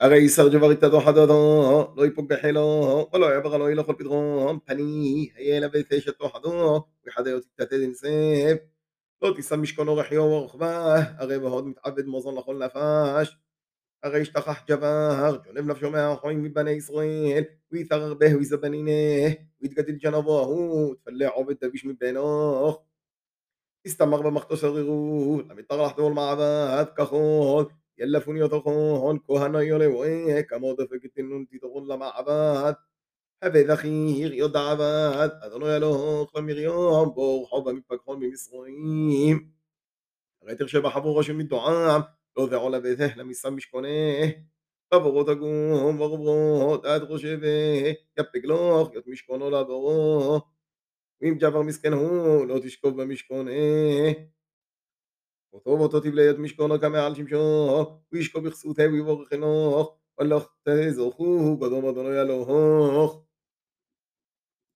הרי 0.00 0.18
יסרג'ו 0.18 0.60
וריתתו 0.62 1.00
חדודו, 1.00 1.94
לא 1.96 2.06
יפוג 2.06 2.28
בחילו, 2.28 3.08
ולא 3.12 3.26
יעבר 3.34 3.56
לא 3.56 3.70
ילכו 3.72 3.92
לפדרום, 3.92 4.58
פני, 4.64 5.28
היה 5.36 5.60
לה 5.60 5.66
ותשתו 5.72 6.28
חדו, 6.28 6.52
וחד 7.06 7.06
וחדיות 7.08 7.42
תתתת 7.56 7.72
נשב. 7.88 8.56
לא 9.22 9.32
תישא 9.36 9.54
משכונו 9.54 9.96
רחיו 9.96 10.22
ורוכבה, 10.22 10.96
הרי 11.16 11.38
בהוד 11.38 11.66
מתעבד 11.66 12.06
מוזון 12.06 12.34
לכל 12.38 12.58
נפש. 12.64 13.36
הרי 14.02 14.20
השתכח 14.20 14.62
ג'וואר, 14.68 15.36
גונב 15.44 15.70
נפשו 15.70 15.90
מהחויים 15.90 16.42
מבני 16.42 16.70
ישראל, 16.70 17.44
ויתערר 17.72 18.14
בהו 18.14 18.38
ויזבנינה, 18.38 18.90
ויתגדיל 19.62 19.94
ג'נבו 19.96 20.38
ההוא, 20.40 20.94
תפלע 20.94 21.28
עובד 21.28 21.54
דביש 21.64 21.84
מבנוך. 21.84 22.80
הסתמר 23.86 24.22
במחתו 24.22 24.54
غيره 24.54 25.42
لم 25.50 25.58
يطرح 25.58 25.98
על 25.98 26.12
מעבד, 26.12 26.84
بعض 26.98 27.66
يلا 27.98 28.18
فونيو 28.20 28.46
تقون 28.46 29.18
كوهانا 29.18 29.60
يولي 29.60 29.86
ويه 29.86 30.40
كما 30.40 30.72
دفكت 30.72 31.06
تي 31.06 31.58
تقول 31.58 31.88
لما 31.88 32.06
عباد 32.06 32.76
هفي 33.44 33.62
ذخي 33.62 33.88
يغيو 34.22 34.46
دعباد 34.48 35.30
أدنو 35.42 35.66
يلو 35.68 36.26
خلم 36.26 36.50
يغيو 36.50 37.04
بور 37.10 37.46
حوبا 37.46 37.72
مفكحون 37.72 38.20
بمصرين 38.20 39.54
غيتر 40.44 40.66
شبه 40.66 40.88
حبورة 40.90 41.22
שמתועם, 41.22 42.02
לא 42.36 42.46
זעו 42.50 42.70
לבטח 42.70 43.16
למשם 43.16 43.56
משכונה. 43.56 43.88
בבורות 44.94 45.28
הגום 45.28 46.00
וברות 46.00 46.84
עד 46.84 47.04
חושבת, 47.06 47.96
יפק 48.18 48.44
לוך 48.44 48.94
יות 48.94 49.06
משכונו 49.06 49.50
לבורו. 49.50 50.40
אם 51.22 51.38
ג'בר 51.38 51.62
מסכן 51.62 51.92
הוא, 51.92 52.46
لو 52.46 52.58
تشكو 52.58 52.90
במשכונה. 52.90 53.52
אותו 55.66 55.70
וטוב 55.70 55.80
אותו 55.80 56.00
תבלית 56.00 56.38
משכונו 56.38 56.80
כמעל 56.80 57.14
שמשוך, 57.14 57.92
וישכו 58.12 58.40
בכסותיו 58.40 58.92
ויבורכנוך, 58.92 59.90
ולכת 60.20 60.48
תזוכו, 60.68 61.56
גדום 61.56 61.84
אדוני 61.86 62.18
הלוך. 62.18 63.27